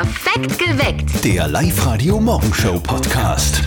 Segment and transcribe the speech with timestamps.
[0.00, 1.24] Perfekt geweckt.
[1.24, 3.62] Der Live-Radio-Morgenshow-Podcast.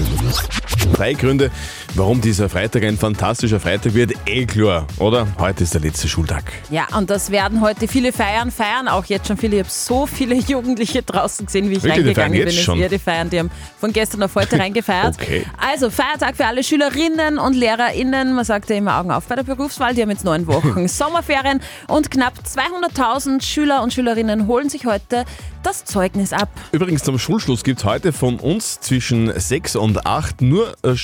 [0.94, 1.52] Drei Gründe,
[1.96, 5.28] warum dieser Freitag ein fantastischer Freitag wird, eh klar, oder?
[5.39, 6.43] Heute ist der letzte Schultag.
[6.70, 9.57] Ja, und das werden heute viele feiern, feiern auch jetzt schon viele.
[9.57, 12.55] Ich habe so viele Jugendliche draußen gesehen, wie ich Wirklich, die reingegangen feiern bin.
[12.55, 12.79] jetzt schon?
[12.79, 15.16] Ja, die feiern, die haben von gestern auf heute reingefeiert.
[15.21, 15.45] Okay.
[15.57, 18.34] Also Feiertag für alle Schülerinnen und LehrerInnen.
[18.34, 19.94] Man sagt ja immer Augen auf bei der Berufswahl.
[19.94, 25.25] Die haben jetzt neun Wochen Sommerferien und knapp 200.000 Schüler und Schülerinnen holen sich heute
[25.64, 26.50] das Zeugnis ab.
[26.73, 30.95] Übrigens zum Schulschluss gibt es heute von uns zwischen 6 und 8 nur äh,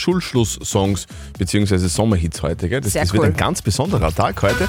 [0.80, 1.08] Schulschluss-Songs
[1.38, 1.78] bzw.
[1.88, 2.70] Sommerhits heute.
[2.70, 2.82] Gell?
[2.82, 3.30] Das, Sehr das wird cool.
[3.30, 4.68] ein ganz besonderer Tag heute.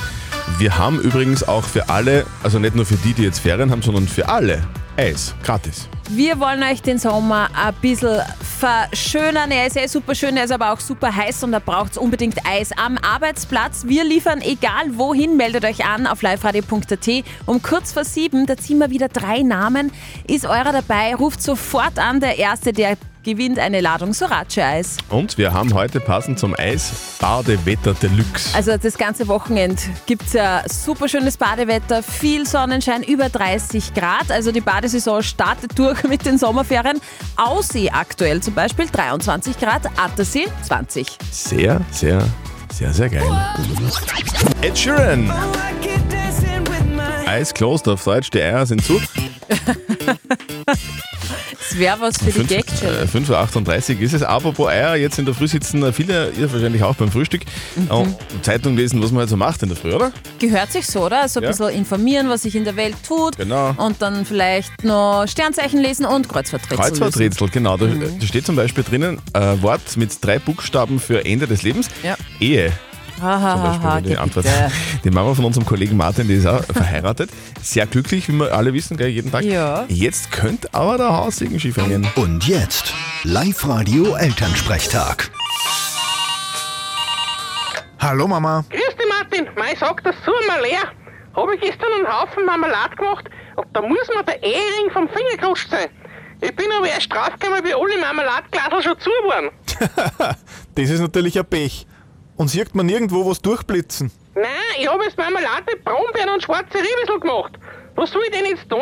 [0.59, 3.83] Wir haben übrigens auch für alle, also nicht nur für die, die jetzt Ferien haben,
[3.83, 4.63] sondern für alle
[4.97, 5.89] Eis, gratis.
[6.11, 8.21] Wir wollen euch den Sommer ein bisschen
[8.59, 9.51] verschönern.
[9.51, 11.99] Er ist eh super schön, er ist aber auch super heiß und da braucht es
[11.99, 13.85] unbedingt Eis am Arbeitsplatz.
[13.87, 17.09] Wir liefern egal wohin, meldet euch an auf liveradio.at.
[17.47, 19.93] Um kurz vor sieben, da ziehen wir wieder drei Namen.
[20.27, 22.21] Ist eurer dabei, ruft sofort an.
[22.21, 24.99] Der Erste, der gewinnt eine Ladung Sorace-Eis.
[25.09, 28.54] Und wir haben heute passend zum Eis Badewetter Deluxe.
[28.54, 34.30] Also das ganze Wochenende gibt es ja super schönes Badewetter, viel Sonnenschein, über 30 Grad.
[34.30, 37.01] Also die Badesaison startet durch mit den Sommerferien.
[37.37, 41.07] Aussee aktuell zum Beispiel 23 Grad, Attersee 20.
[41.30, 42.23] Sehr, sehr,
[42.73, 43.55] sehr, sehr geil.
[44.62, 45.32] Ed Sheeran.
[47.27, 49.01] Eyes closed auf Deutsch, die Eier sind zu.
[51.71, 53.02] Das wäre was für die Fünf- Gag-Challenge.
[53.02, 54.23] äh, 5.38 Uhr ist es.
[54.23, 58.04] Apropos Eier, jetzt in der Früh sitzen viele, ihr wahrscheinlich auch beim Frühstück, äh,
[58.43, 60.10] Zeitung lesen, was man halt so macht in der Früh, oder?
[60.40, 61.29] Gehört sich so, oder?
[61.29, 61.51] So ein Ja.
[61.51, 63.37] bisschen informieren, was sich in der Welt tut.
[63.37, 63.73] Genau.
[63.77, 66.93] Und dann vielleicht noch Sternzeichen lesen und Kreuzworträtsel lösen.
[67.00, 67.77] Kreuzworträtsel, genau.
[67.77, 71.88] Da, da steht zum Beispiel drinnen äh, Wort mit drei Buchstaben für Ende des Lebens.
[72.03, 72.16] Ja.
[72.41, 72.72] Ehe.
[73.21, 74.47] Hahaha, die Antwort.
[74.47, 74.71] bitte.
[75.04, 77.31] Die Mama von unserem Kollegen Martin, die ist auch verheiratet.
[77.62, 79.43] Sehr glücklich, wie wir alle wissen, gell, jeden Tag.
[79.44, 79.84] Ja.
[79.88, 82.06] Jetzt könnte aber der Haussegen schief hängen.
[82.16, 82.93] Und jetzt
[83.25, 85.31] Live-Radio-Elternsprechtag.
[87.99, 88.65] Hallo Mama.
[88.71, 89.47] Grüß dich, Martin.
[89.56, 90.84] Mei, sag das zu mal leer.
[91.37, 95.37] Habe ich gestern einen Haufen Marmelade gemacht und da muss mir der Ehering vom Finger
[95.39, 95.89] gerutscht sein.
[96.41, 99.50] Ich bin aber erst draufgekommen, wie alle Marmeladeglasel schon zu waren.
[100.75, 101.87] Das ist natürlich ein Pech.
[102.41, 104.11] Und sieht man nirgendwo was durchblitzen.
[104.34, 104.47] Nein,
[104.81, 107.53] ich habe jetzt Marmelade mit Brombeeren und schwarze Riebissel gemacht.
[107.97, 108.81] Was soll ich denn jetzt tun?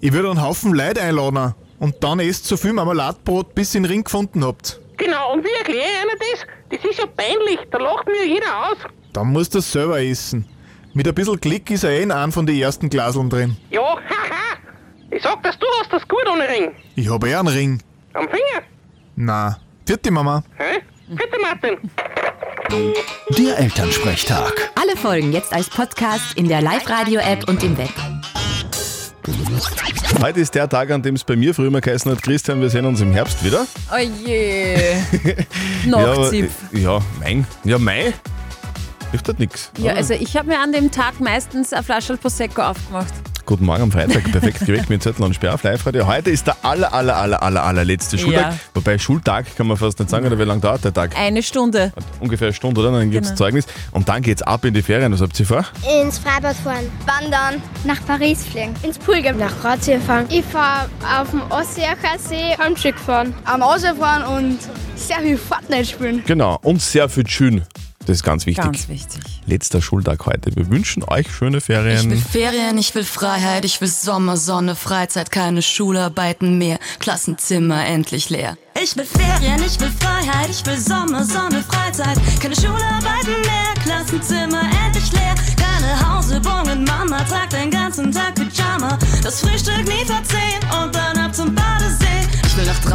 [0.00, 3.86] Ich würde einen Haufen Leute einladen und dann esst so viel Marmeladbrot, bis ihr den
[3.86, 4.80] Ring gefunden habt.
[4.96, 6.46] Genau, und wie erkläre ich einer das?
[6.70, 8.76] Das ist ja peinlich, da lacht mir jeder aus.
[9.12, 10.46] Dann musst du das selber essen.
[10.94, 13.56] Mit ein bisschen Klick ist er eh in einem von den ersten Glaseln drin.
[13.70, 14.56] Ja, haha.
[15.10, 16.76] Ich sag das, du hast das gut ohne Ring.
[16.94, 17.82] Ich habe eh einen Ring.
[18.12, 18.64] Am Finger.
[19.16, 20.44] Na, vierte Mama.
[20.56, 20.80] Hä?
[21.10, 21.76] Bitte, Martin.
[23.36, 24.70] Der Elternsprechtag.
[24.80, 27.90] Alle Folgen jetzt als Podcast in der Live-Radio-App und im Web.
[30.22, 32.70] Heute ist der Tag, an dem es bei mir früher immer geheißen hat, Christian, wir
[32.70, 33.66] sehen uns im Herbst wieder.
[33.92, 34.74] Oh je.
[35.86, 36.52] ja, aber- Nachzipf.
[36.72, 37.44] ja, mein.
[37.64, 38.12] Ja, Mai.
[39.10, 39.72] Hilft halt nichts.
[39.78, 43.12] Ja, also ich habe mir an dem Tag meistens ein Flasche Prosecco aufgemacht.
[43.50, 46.06] Guten Morgen am Freitag, perfekt geweckt mit Zettel und Sperr auf Live-Radio.
[46.06, 48.52] Heute ist der aller, aller, aller, aller, allerletzte Schultag.
[48.52, 48.58] Ja.
[48.74, 51.18] Wobei Schultag kann man fast nicht sagen, oder wie lange dauert der Tag?
[51.18, 51.92] Eine Stunde.
[52.20, 52.92] Ungefähr eine Stunde, oder?
[52.92, 53.38] Dann gibt es Genau.
[53.38, 53.66] Zeugnis.
[53.90, 55.12] Und dann geht's ab in die Ferien.
[55.12, 55.64] Was habt ihr vor?
[56.00, 60.26] ins Freibad fahren, wandern, nach Paris fliegen, ins Pool gehen, nach Kroatien fahren.
[60.28, 60.88] Ich fahre
[61.20, 63.34] auf dem Osseacher See Handstück fahren.
[63.46, 64.58] Am Auto fahren und
[64.94, 66.22] sehr viel Fortnite spielen.
[66.24, 66.56] Genau.
[66.62, 67.64] Und sehr viel Schön.
[68.06, 68.64] Das ist ganz wichtig.
[68.64, 69.20] Ganz wichtig.
[69.46, 70.56] Letzter Schultag heute.
[70.56, 72.16] Wir wünschen euch schöne Ich will Ferien.
[72.18, 78.56] Ferien, ich will Freiheit, ich will Sommer, Sonne, Freizeit, keine Schularbeiten mehr, Klassenzimmer endlich leer.
[78.82, 84.62] Ich will Ferien, ich will Freiheit, ich will Sommer, Sonne, Freizeit, keine Schularbeiten mehr, Klassenzimmer
[84.86, 85.34] endlich leer.
[85.56, 91.19] Keine Hausübungen, Mama tragt den ganzen Tag Pyjama, das Frühstück nie vor zehn und dann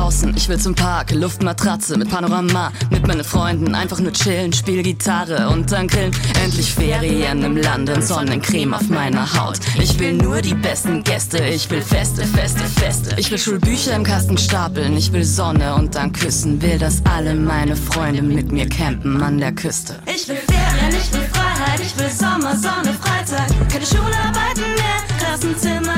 [0.05, 3.73] draußen, ich will zum Park, Luftmatratze mit Panorama, mit meinen Freunden.
[3.73, 5.49] Einfach nur chillen, spiel Gitarre.
[5.49, 6.11] Und dann grillen.
[6.43, 7.89] Endlich Ferien im Land.
[7.89, 9.57] Und Sonnencreme auf meiner Haut.
[9.79, 13.15] Ich will nur die besten Gäste, ich will Feste, Feste, Feste.
[13.17, 17.33] Ich will Schulbücher im Kasten stapeln, ich will Sonne und dann küssen, will, dass alle
[17.33, 19.95] meine Freunde mit mir campen an der Küste.
[20.05, 25.95] Ich will Ferien, ich will Freiheit, ich will Sommer, Sonne, Freizeit, keine Schularbeiten mehr, Klassenzimmer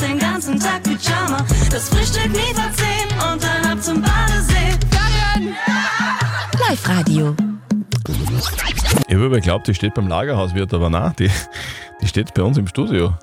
[0.00, 4.78] den ganzen Tag Pyjama, das Frühstück nie vor zehn und dann ab zum Badesee.
[4.90, 5.54] Ferien!
[6.68, 7.36] Live-Radio.
[9.08, 11.30] Ich habe geglaubt, die steht beim Lagerhauswirt, aber nein, die,
[12.00, 13.14] die steht bei uns im Studio.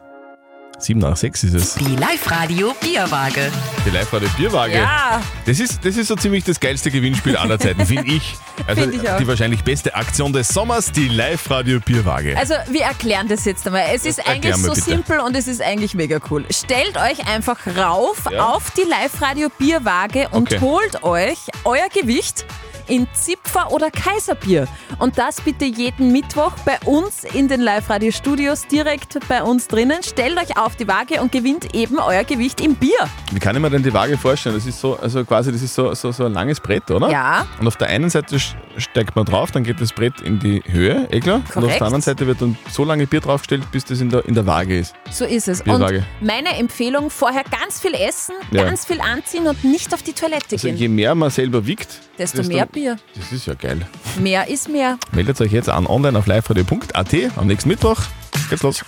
[0.87, 1.73] Sieben nach sechs ist es.
[1.75, 3.51] Die Live-Radio Bierwaage.
[3.85, 4.75] Die Live-Radio Bierwaage.
[4.77, 5.21] Ja.
[5.45, 8.35] Das ist, das ist so ziemlich das geilste Gewinnspiel aller Zeiten, finde ich.
[8.67, 9.17] Also Find ich auch.
[9.17, 12.37] die wahrscheinlich beste Aktion des Sommers, die Live-Radio Bierwaage.
[12.37, 13.83] Also wir erklären das jetzt einmal.
[13.93, 14.81] Es ist Erklär eigentlich so bitte.
[14.81, 16.45] simpel und es ist eigentlich mega cool.
[16.49, 18.45] Stellt euch einfach rauf Ja.
[18.45, 20.61] auf die Live-Radio Bierwaage und Okay.
[20.61, 22.45] holt euch euer Gewicht
[22.87, 24.67] in Zipfer oder Kaiserbier.
[24.99, 30.03] Und das bitte jeden Mittwoch bei uns in den Live-Radio-Studios direkt bei uns drinnen.
[30.03, 32.97] Stellt euch auf die Waage und gewinnt eben euer Gewicht im Bier.
[33.31, 34.55] Wie kann ich mir denn die Waage vorstellen?
[34.55, 37.09] Das ist so, also quasi, das ist so, so, so ein langes Brett, oder?
[37.11, 37.45] Ja.
[37.59, 38.37] Und auf der einen Seite
[38.77, 41.37] steigt man drauf, dann geht das Brett in die Höhe, eh klar.
[41.37, 41.79] Und auf Korrekt.
[41.79, 44.45] der anderen Seite wird dann so lange Bier draufgestellt, bis das in der, in der
[44.45, 44.93] Waage ist.
[45.11, 45.63] So ist es.
[45.63, 46.05] Bierwaage.
[46.19, 48.63] Und meine Empfehlung, vorher ganz viel essen, Ja.
[48.65, 50.77] ganz viel anziehen und nicht auf die Toilette Also gehen.
[50.77, 52.97] je mehr man selber wiegt, Desto mehr Bier.
[53.15, 53.87] Das ist ja geil.
[54.19, 54.99] Mehr ist mehr.
[55.11, 57.97] Meldet euch jetzt an online auf liveradio.at am nächsten Mittwoch.
[58.51, 58.83] Geht's los.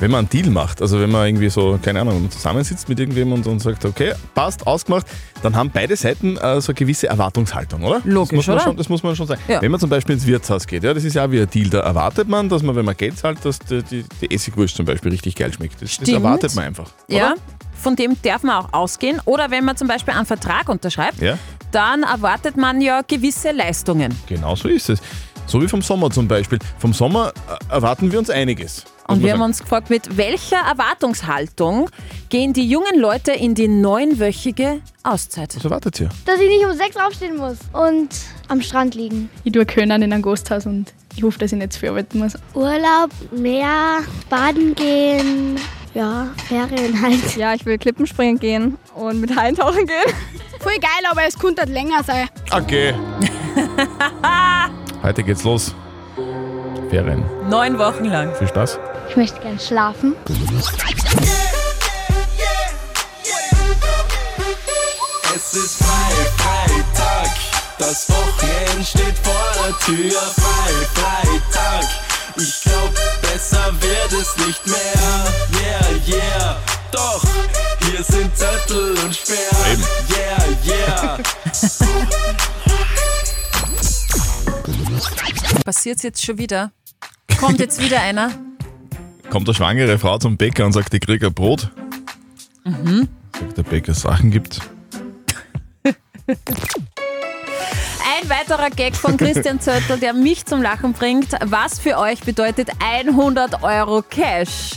[0.00, 3.32] Wenn man einen Deal macht, also wenn man irgendwie so, keine Ahnung, zusammensitzt mit irgendwem
[3.32, 5.06] und, und sagt, okay, passt, ausgemacht,
[5.42, 8.00] dann haben beide Seiten äh, so eine gewisse Erwartungshaltung, oder?
[8.04, 8.64] Logisch, das muss man oder?
[8.64, 9.40] Schon, das muss man schon sagen.
[9.46, 9.62] Ja.
[9.62, 11.70] Wenn man zum Beispiel ins Wirtshaus geht, ja, das ist ja auch wie ein Deal,
[11.70, 14.84] da erwartet man, dass man, wenn man Geld zahlt, dass die, die, die Essigwurst zum
[14.84, 15.80] Beispiel richtig geil schmeckt.
[15.80, 16.90] Das, das erwartet man einfach.
[17.06, 17.34] Ja, Oder?
[17.74, 19.20] von dem darf man auch ausgehen.
[19.24, 21.38] Oder wenn man zum Beispiel einen Vertrag unterschreibt, Ja.
[21.72, 24.16] Dann erwartet man ja gewisse Leistungen.
[24.26, 25.00] Genau so ist es.
[25.46, 26.58] So wie vom Sommer zum Beispiel.
[26.78, 27.32] Vom Sommer
[27.70, 28.84] äh, erwarten wir uns einiges.
[29.08, 31.88] Und wir haben uns gefragt, mit welcher Erwartungshaltung
[32.28, 35.56] gehen die jungen Leute in die neunwöchige Auszeit?
[35.56, 36.10] Was erwartet ihr?
[36.26, 38.10] Dass ich nicht um sechs aufstehen muss und
[38.48, 39.30] am Strand liegen.
[39.44, 42.18] Ich tue Können in einem Gasthaus und ich hoffe, dass ich nicht zu viel arbeiten
[42.18, 42.34] muss.
[42.52, 45.58] Urlaub, Meer, baden gehen,
[45.98, 47.36] ja, Ferien halt.
[47.36, 50.14] Ja, ich will Klippenspringen gehen und mit Heintauchen gehen.
[50.60, 52.28] Voll geil, aber es könnte halt länger sein.
[52.52, 52.94] Okay.
[55.02, 55.74] Heute geht's los.
[56.88, 57.24] Ferien.
[57.48, 58.32] Neun Wochen lang.
[58.36, 58.78] Viel Spaß.
[59.10, 60.14] Ich möchte gern schlafen.
[65.34, 67.30] Es ist frei, Freitag.
[67.78, 69.34] Das Wochenende steht vor
[69.64, 70.20] der Tür.
[70.20, 72.07] Frei, Freitag.
[72.40, 75.26] Ich glaub, besser wird es nicht mehr.
[75.60, 76.56] Yeah, yeah.
[76.92, 77.24] Doch,
[77.80, 79.72] hier sind Zettel und Sperr.
[79.72, 79.82] Eben.
[80.08, 81.18] Yeah, yeah.
[85.64, 86.70] Passiert jetzt schon wieder?
[87.40, 88.30] Kommt jetzt wieder einer?
[89.30, 91.72] Kommt eine schwangere Frau zum Bäcker und sagt, ich krieg ein Brot.
[92.64, 93.08] Mhm.
[93.32, 94.60] Sagt der Bäcker Sachen gibt.
[98.20, 101.28] Ein weiterer Gag von Christian Zöttl, der mich zum Lachen bringt.
[101.44, 104.72] Was für euch bedeutet 100 Euro Cash?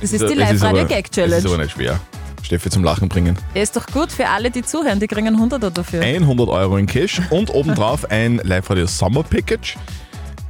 [0.00, 0.34] Das ist die Es aber-
[0.72, 1.34] Live-Radio-Gag-Challenge.
[1.36, 2.00] Das ist aber nicht schwer.
[2.42, 3.38] Steffi zum Lachen bringen.
[3.54, 5.00] Der ist doch gut für alle, die zuhören.
[5.00, 6.02] Die kriegen 100er dafür.
[6.02, 9.76] 100 Euro in Cash und obendrauf ein Live-Radio Summer Package.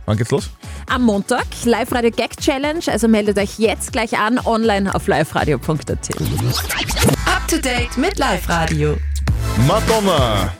[0.06, 0.50] Wann geht's los?
[0.90, 2.80] Am Montag Live-Radio Gag Challenge.
[2.88, 5.88] Also meldet euch jetzt gleich an online auf liveradio.at.
[7.26, 8.96] Up to date mit Live-Radio.
[9.68, 10.52] Madonna!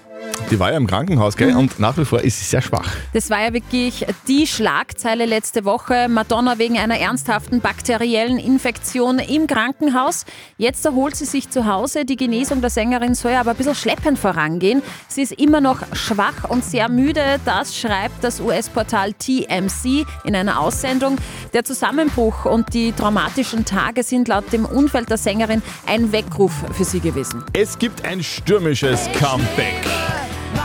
[0.50, 1.38] Die war ja im Krankenhaus, Mhm.
[1.38, 1.56] gell?
[1.56, 2.88] Und nach wie vor ist sie sehr schwach.
[3.12, 6.06] Das war ja wirklich die Schlagzeile letzte Woche.
[6.08, 10.24] Madonna wegen einer ernsthaften bakteriellen Infektion im Krankenhaus.
[10.58, 12.04] Jetzt erholt sie sich zu Hause.
[12.04, 14.82] Die Genesung der Sängerin soll aber ein bisschen schleppend vorangehen.
[15.08, 17.40] Sie ist immer noch schwach und sehr müde.
[17.44, 21.16] Das schreibt das US-Portal TMC in einer Aussendung.
[21.52, 26.84] Der Zusammenbruch und die traumatischen Tage sind laut dem Umfeld der Sängerin ein Weckruf für
[26.84, 27.44] sie gewesen.
[27.54, 29.74] Es gibt ein stürmisches Comeback.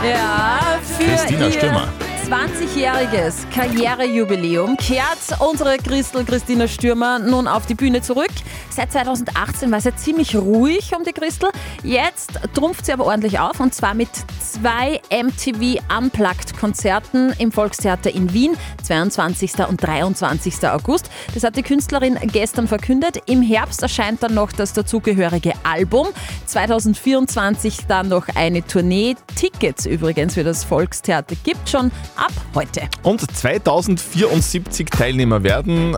[0.02, 1.88] Ja, für Christina Stürmer.
[2.30, 8.30] 20-jähriges Karrierejubiläum kehrt unsere Christel Christina Stürmer nun auf die Bühne zurück.
[8.70, 11.50] Seit 2018 war sie ziemlich ruhig um die Christel.
[11.82, 18.14] Jetzt trumpft sie aber ordentlich auf und zwar mit zwei MTV Unplugged Konzerten im Volkstheater
[18.14, 19.66] in Wien, 22.
[19.68, 20.68] und 23.
[20.68, 21.10] August.
[21.34, 23.22] Das hat die Künstlerin gestern verkündet.
[23.26, 26.06] Im Herbst erscheint dann noch das dazugehörige Album.
[26.46, 29.16] 2024 dann noch eine Tournee.
[29.34, 31.90] Tickets übrigens für das Volkstheater gibt schon
[32.20, 32.82] ab heute.
[33.02, 35.96] Und 2074 Teilnehmer werden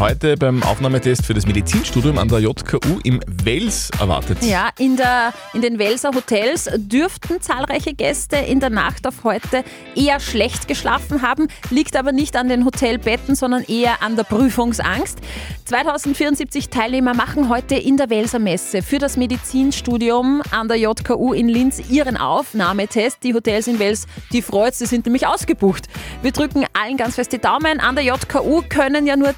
[0.00, 4.38] heute beim Aufnahmetest für das Medizinstudium an der JKU im Wels erwartet.
[4.42, 9.62] Ja, in, der, in den Welser Hotels dürften zahlreiche Gäste in der Nacht auf heute
[9.94, 15.18] eher schlecht geschlafen haben, liegt aber nicht an den Hotelbetten, sondern eher an der Prüfungsangst.
[15.66, 21.48] 2074 Teilnehmer machen heute in der Welser Messe für das Medizinstudium an der JKU in
[21.48, 23.22] Linz ihren Aufnahmetest.
[23.22, 25.88] Die Hotels in Wels, die freut's, die sind nämlich ausgebucht.
[26.22, 27.78] Wir drücken allen ganz fest die Daumen.
[27.80, 29.36] An der JKU können ja nur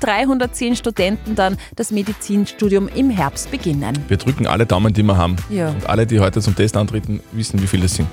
[0.52, 3.98] 310 Studenten dann das Medizinstudium im Herbst beginnen.
[4.08, 5.36] Wir drücken alle Daumen, die wir haben.
[5.48, 5.70] Ja.
[5.70, 8.08] Und alle, die heute zum Test antreten, wissen, wie viele es sind.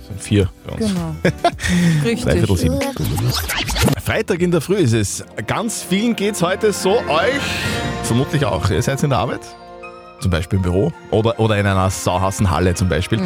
[0.00, 0.92] Es sind vier bei uns.
[0.92, 1.14] Genau.
[2.04, 2.58] Richtig.
[2.58, 2.78] sieben.
[4.04, 5.24] Freitag in der Früh ist es.
[5.46, 6.98] Ganz vielen geht's heute so.
[6.98, 7.40] Euch
[8.02, 8.68] vermutlich auch.
[8.70, 9.40] Ihr seid in der Arbeit,
[10.20, 13.20] zum Beispiel im Büro oder, oder in einer sauhassen Halle zum Beispiel.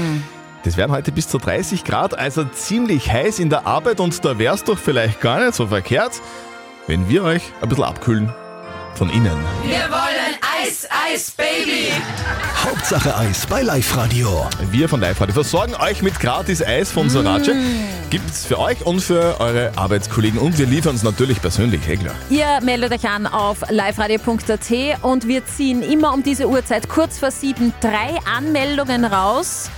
[0.64, 4.38] Das wären heute bis zu 30 Grad, also ziemlich heiß in der Arbeit und da
[4.38, 6.22] wäre es doch vielleicht gar nicht so verkehrt,
[6.86, 8.32] wenn wir euch ein bisschen abkühlen
[8.94, 9.36] von innen.
[9.64, 11.90] Wir wollen Eis, Eis, Baby.
[12.64, 14.46] Hauptsache Eis bei Live Radio.
[14.70, 17.50] Wir von Live Radio versorgen euch mit gratis Eis von Sorace.
[18.10, 22.14] Gibt's für euch und für eure Arbeitskollegen und wir liefern es natürlich persönlich, hey klar.
[22.30, 27.30] Ihr meldet euch an auf liveradio.at und wir ziehen immer um diese Uhrzeit kurz vor
[27.30, 29.70] sieben drei Anmeldungen raus.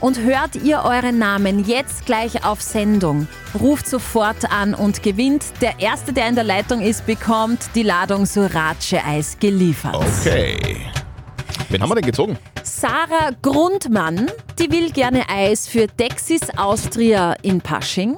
[0.00, 3.26] Und hört ihr euren Namen jetzt gleich auf Sendung,
[3.58, 5.44] ruft sofort an und gewinnt.
[5.60, 9.96] Der Erste, der in der Leitung ist, bekommt die Ladung Surace-Eis geliefert.
[9.96, 10.56] Okay.
[11.68, 12.38] Wen haben wir denn gezogen?
[12.62, 18.16] Sarah Grundmann, die will gerne Eis für Dexis Austria in Pasching.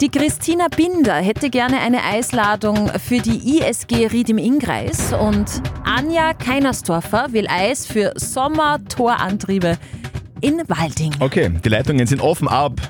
[0.00, 5.12] Die Christina Binder hätte gerne eine Eisladung für die ISG Ried im Innkreis.
[5.12, 9.76] Und Anja Keinersdorfer will Eis für Sommertorantriebe
[10.40, 11.14] in Walding.
[11.20, 12.80] Okay, die Leitungen sind offen ab.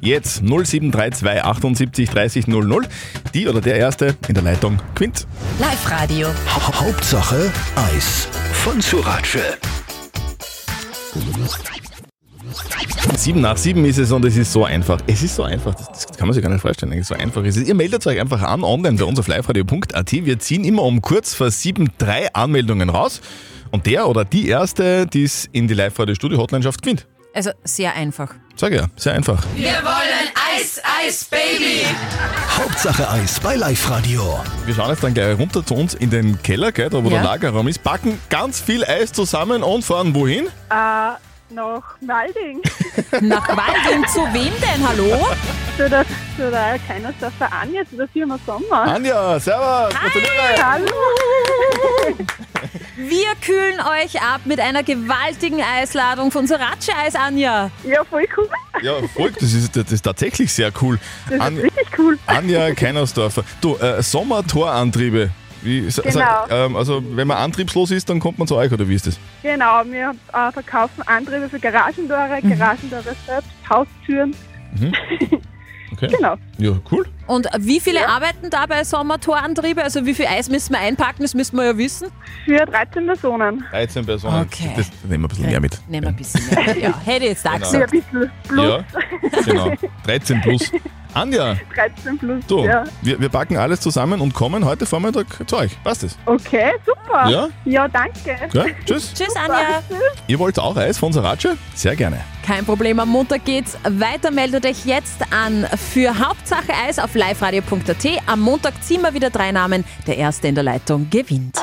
[0.00, 2.86] Jetzt 0732 78 30 00.
[3.34, 5.26] Die oder der Erste in der Leitung gewinnt.
[5.58, 6.28] Live Radio.
[6.28, 9.58] Ha Hauptsache Eis von Surace.
[13.16, 15.00] Sieben nach sieben ist es und es ist so einfach.
[15.06, 17.56] Es ist so einfach, das, das kann man sich gar nicht vorstellen, so einfach ist
[17.56, 17.66] es.
[17.66, 20.12] Ihr meldet euch einfach an online bei uns auf liveradio.at.
[20.12, 23.20] Wir ziehen immer um kurz vor sieben drei Anmeldungen raus
[23.70, 27.06] und der oder die Erste, die es in die Live-Radio-Studio-Hotline schafft, gewinnt.
[27.34, 28.34] Also sehr einfach.
[28.56, 29.42] Sag ja, sehr einfach.
[29.54, 31.84] Wir wollen Eis, Eis, Baby.
[32.58, 34.40] Hauptsache Eis bei Live Radio.
[34.64, 37.16] Wir schauen jetzt dann gleich runter zu uns in den Keller, gell, da wo Ja.
[37.16, 40.46] der Lagerraum ist, packen ganz viel Eis zusammen und fahren wohin?
[40.46, 41.12] Äh,
[41.50, 42.60] nach Walding.
[43.28, 44.88] Nach Walding zu wem denn?
[44.88, 45.26] Hallo?
[45.76, 46.04] zu der,
[46.36, 46.78] zu der
[47.60, 48.82] Anja, zu der Firma Sommer.
[48.82, 50.64] Anja, servus, gratuliere.
[50.64, 50.86] Hallo.
[52.96, 57.70] Wir kühlen euch ab mit einer gewaltigen Eisladung von Sriracha-Eis, Anja.
[57.84, 58.48] Ja, voll cool.
[58.82, 60.98] Ja, folgt, das ist, das ist tatsächlich sehr cool.
[61.30, 62.18] Das An- ist richtig cool.
[62.26, 63.44] Anja Keinersdorfer.
[63.60, 65.30] Du, äh, Sommertorantriebe.
[65.62, 66.10] Wie, Genau.
[66.10, 69.06] sag, ähm, also wenn man antriebslos ist, dann kommt man zu euch, oder wie ist
[69.06, 69.18] das?
[69.42, 72.58] Genau, wir äh, verkaufen Antriebe für Garagendore, Mhm.
[72.58, 74.34] Garagendore selbst, Haustüren.
[75.92, 76.08] Okay.
[76.08, 76.36] Genau.
[76.58, 77.06] Ja, cool.
[77.26, 79.82] Und wie viele arbeiten da bei Sommertorantriebe?
[79.82, 81.22] Also wie viel Eis müssen wir einpacken?
[81.22, 82.08] Das müssen wir ja wissen.
[82.44, 83.64] Für 13 Personen.
[83.70, 84.42] 13 Personen.
[84.42, 84.72] Okay.
[84.76, 85.80] Das nehmen wir ein bisschen mehr mit.
[85.88, 86.78] Nehmen wir ein bisschen mehr.
[86.78, 87.66] Ja, hätte ich jetzt auch Genau.
[87.70, 87.90] Für ein gesagt.
[87.92, 88.66] bisschen plus.
[88.66, 89.72] Ja, genau.
[90.04, 90.72] 13 plus.
[91.16, 92.44] Anja, 13 plus.
[92.46, 92.84] du, Ja.
[93.00, 95.72] wir, wir packen alles zusammen und kommen heute Vormittag zu euch.
[95.82, 96.18] Passt das?
[96.26, 97.26] Okay, super.
[97.30, 97.48] Ja?
[97.64, 98.36] Ja, danke.
[98.52, 98.66] Ja?
[98.84, 99.12] Tschüss.
[99.14, 99.82] Tschüss, Anja.
[100.26, 101.56] Ihr wollt auch Eis von Sarace?
[101.74, 102.20] Sehr gerne.
[102.44, 104.30] Kein Problem, am Montag geht's weiter.
[104.30, 108.06] Meldet euch jetzt an für Hauptsache Eis auf liveradio.at.
[108.26, 109.84] Am Montag ziehen wir wieder drei Namen.
[110.06, 111.56] Der Erste in der Leitung gewinnt.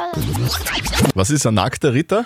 [1.13, 2.25] Was ist ein nackter Ritter?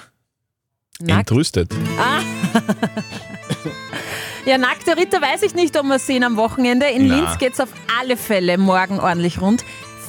[1.02, 1.30] Nackt.
[1.30, 1.72] Entrüstet.
[2.00, 2.22] Ah.
[4.48, 6.86] Ja, nackte Ritter weiß ich nicht, ob wir es sehen am Wochenende.
[6.86, 7.16] In Na.
[7.18, 7.68] Linz geht's auf
[8.00, 9.66] alle Fälle morgen ordentlich rund.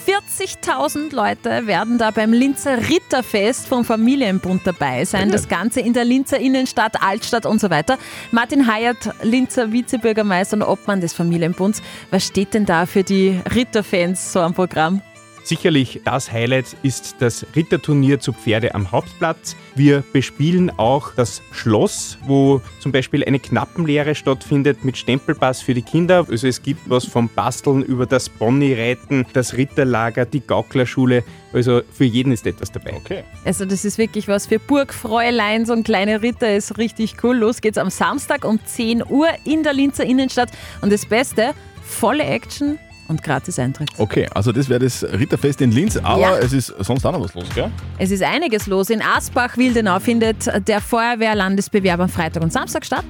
[0.07, 5.33] 40.000 Leute werden da beim Linzer Ritterfest vom Familienbund dabei sein.
[5.33, 7.99] Das Ganze in der Linzer Innenstadt, Altstadt und so weiter.
[8.31, 11.83] Martin Hayat, Linzer Vizebürgermeister und Obmann des Familienbunds.
[12.13, 15.03] Was steht denn da für die Ritterfans so am Programm?
[15.49, 19.57] Sicherlich das Highlight ist das Ritterturnier zu Pferde am Hauptplatz.
[19.75, 25.81] Wir bespielen auch das Schloss, wo zum Beispiel eine Knappenlehre stattfindet mit Stempelpass für die
[25.81, 26.27] Kinder.
[26.29, 31.25] Also es gibt was vom Basteln über das Ponyreiten, das Ritterlager, die Gauklerschule.
[31.55, 32.93] Also für jeden ist etwas dabei.
[32.97, 33.25] Okay.
[33.47, 37.39] Also das ist wirklich was für Burgfräulein, so ein kleiner Ritter ist richtig cool.
[37.39, 40.51] Los geht's am Samstag um 10 Uhr in der Linzer Innenstadt.
[40.83, 42.79] Und das Beste, volle Action
[43.09, 43.91] und gratis Eintritt.
[43.99, 46.39] Okay, also das wäre das Ritterfest in Linz, aber Ja.
[46.39, 47.71] es ist sonst auch noch was los, gell?
[47.99, 48.91] Es ist einiges los.
[48.91, 53.05] In Asbach-Wildenau findet der Feuerwehrlandesbewerb am Freitag und Samstag statt.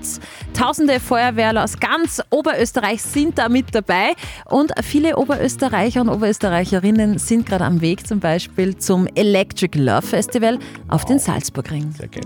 [0.54, 4.12] Tausende Feuerwehrler aus ganz Oberösterreich sind da mit dabei.
[4.46, 10.58] Und viele Oberösterreicher und Oberösterreicherinnen sind gerade am Weg zum Beispiel zum Electric Love Festival
[10.88, 11.92] auf den Salzburgring.
[11.92, 12.22] Sehr geil.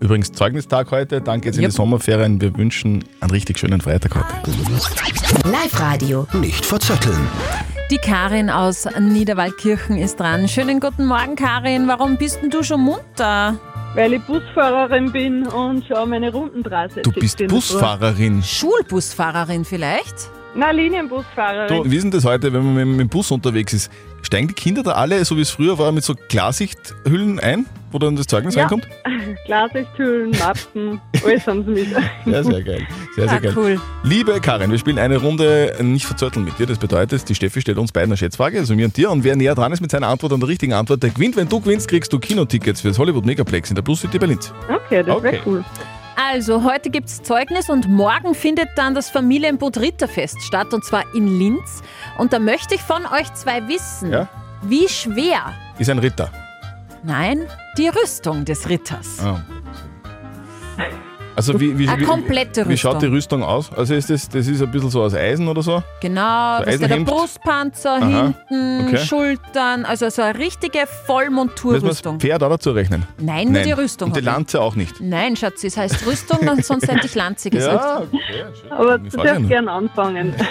[0.00, 2.40] Übrigens Zeugnistag heute, dann geht's in die Sommerferien.
[2.40, 4.50] Wir wünschen einen richtig schönen Freitag heute.
[5.48, 6.26] Live Radio.
[6.34, 7.28] Nicht verzetteln.
[7.90, 10.46] Die Karin aus Niederwaldkirchen ist dran.
[10.46, 11.88] Schönen guten Morgen, Karin.
[11.88, 13.58] Warum bist denn du schon munter?
[13.94, 17.02] Weil ich Busfahrerin bin und schon meine Rundenstraße.
[17.02, 18.42] Du bist Busfahrerin.
[18.42, 20.30] Schulbusfahrerin vielleicht?
[20.58, 21.84] Na, Linienbusfahrerin.
[21.84, 23.92] Du, wie ist denn das heute, wenn man mit, mit dem Bus unterwegs ist?
[24.22, 27.98] Steigen die Kinder da alle, so wie es früher war, mit so Klarsichthüllen ein, wo
[28.00, 28.62] dann das Zeugnis Ja.
[28.62, 28.88] reinkommt?
[29.46, 31.86] Glasichthüllen, Mappen, alles haben sie mit.
[32.26, 32.84] Ja, sehr geil.
[33.14, 33.52] Sehr, sehr Ah, geil.
[33.56, 33.80] cool.
[34.02, 36.66] Liebe Karin, wir spielen eine Runde nicht verzötteln mit dir.
[36.66, 39.12] Das bedeutet, die Steffi stellt uns beiden eine Schätzfrage, also mir und dir.
[39.12, 41.36] Und wer näher dran ist mit seiner Antwort an der richtigen Antwort, der gewinnt.
[41.36, 44.40] Wenn du gewinnst, kriegst du Kinotickets für das Hollywood Megaplex in der Plus City Berlin.
[44.68, 45.22] Okay, das Okay.
[45.32, 45.64] wäre cool.
[46.20, 51.04] Also, heute gibt es Zeugnis und morgen findet dann das Familienboot Ritterfest statt und zwar
[51.14, 51.80] in Linz.
[52.18, 54.28] Und da möchte ich von euch zwei wissen, Ja?
[54.62, 56.28] wie schwer, Ist ein Ritter.
[57.04, 57.46] nein,
[57.76, 59.20] die Rüstung des Ritters.
[59.24, 59.40] Ah.
[61.38, 63.42] Also wie, wie, Eine wie, komplette wie schaut die Rüstung.
[63.42, 63.70] Rüstung aus?
[63.72, 65.84] Also ist das, das ist ein bisschen so aus Eisen oder so?
[66.00, 67.08] Genau, So das ist der Eisenhemd?
[67.08, 68.98] Brustpanzer Aha, hinten, okay.
[69.06, 72.18] Schultern, also so eine richtige Müssen wir das Vollmonturrüstung.
[72.18, 73.04] Pferd auch dazu rechnen?
[73.20, 74.34] Nein, nur die Rüstung Und die hab ich.
[74.36, 75.00] Lanze auch nicht.
[75.00, 77.84] Nein, Schatz, es heißt Rüstung, dann sonst hätte ich Lanze gesagt.
[77.84, 78.72] Ja, okay, schön.
[78.72, 79.48] Aber Ich du frage darfst nur.
[79.48, 80.34] gern anfangen.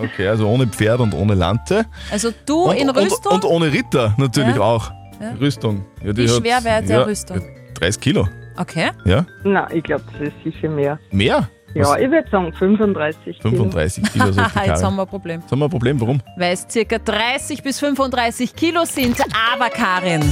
[0.00, 1.84] Okay, also ohne Pferd und ohne Lanze.
[2.12, 3.32] Also du und, in Rüstung?
[3.32, 4.60] Und, und ohne Ritter natürlich Ja.
[4.62, 4.92] auch.
[5.20, 5.32] Ja.
[5.40, 5.84] Rüstung.
[6.04, 7.42] Ja, die Wie schwer wäre der ja, Rüstung?
[7.80, 8.28] 30 Kilo.
[8.58, 8.90] Okay.
[9.04, 9.24] Ja?
[9.44, 10.98] Nein, ich glaube, das ist sicher mehr.
[11.10, 11.48] Mehr?
[11.74, 11.98] Ja, Was?
[12.00, 13.50] ich würde sagen 35 Kilo.
[13.50, 14.24] 35 Kilo.
[14.32, 14.84] sagt die Jetzt Karin.
[14.84, 15.40] haben wir ein Problem.
[15.40, 16.20] Jetzt haben wir ein Problem, warum?
[16.36, 19.20] Weil es circa 30 bis 35 Kilo sind.
[19.52, 20.22] Aber Karin,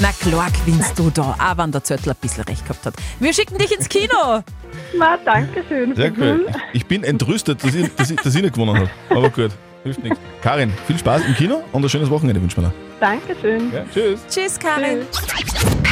[0.00, 2.94] na klar gewinnst du da, auch wenn der Zöttl ein bisschen recht gehabt hat.
[3.18, 4.42] Wir schicken dich ins Kino.
[4.98, 5.94] Na, danke schön.
[5.94, 6.46] Sehr cool.
[6.72, 8.90] Ich bin entrüstet, dass ich, dass ich, dass ich nicht gewonnen habe.
[9.10, 9.50] Aber gut,
[9.82, 10.18] hilft nichts.
[10.42, 12.74] Karin, viel Spaß im Kino und ein schönes Wochenende wünschen wir dir.
[13.00, 13.72] Dankeschön.
[13.72, 14.20] Ja, tschüss.
[14.28, 15.00] Tschüss, Karin.